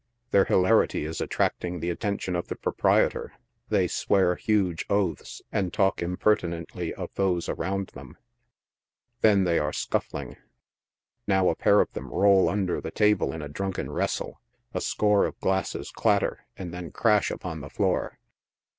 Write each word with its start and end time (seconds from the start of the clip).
Their 0.31 0.45
hilarity 0.45 1.05
is 1.05 1.21
attracting 1.21 1.79
the 1.79 1.91
attention 1.91 2.35
of 2.35 2.47
tbe 2.47 2.59
proprietor; 2.63 3.33
they 3.69 3.87
swear 3.87 4.33
huge 4.35 4.83
oaths 4.89 5.43
and 5.51 5.71
talk 5.71 6.01
impertinently 6.01 6.91
of 6.95 7.11
those 7.13 7.47
around 7.47 7.89
them— 7.89 8.17
then 9.21 9.43
they 9.43 9.59
are 9.59 9.71
scuffling— 9.71 10.37
now 11.27 11.49
a 11.49 11.55
pair 11.55 11.81
of 11.81 11.93
them 11.93 12.07
roll 12.09 12.49
under 12.49 12.81
tbe 12.81 12.95
table 12.95 13.31
in 13.31 13.43
a 13.43 13.47
drunken 13.47 13.91
wrestle— 13.91 14.41
a 14.73 14.81
score 14.81 15.27
of 15.27 15.39
glasses 15.39 15.91
clatter 15.91 16.45
and 16.57 16.73
then 16.73 16.89
crash 16.89 17.29
upon 17.29 17.61
tbe 17.61 17.71
floor. 17.71 18.17